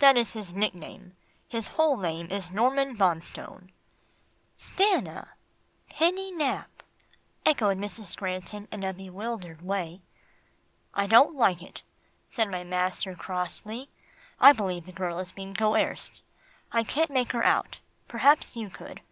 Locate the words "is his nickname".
0.16-1.14